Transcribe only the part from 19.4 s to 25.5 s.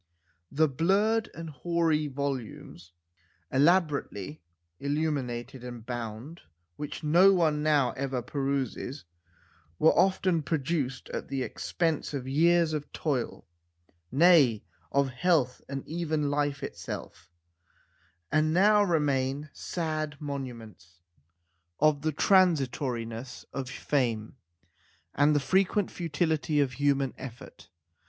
sad monuments of the transitoriness of fame and the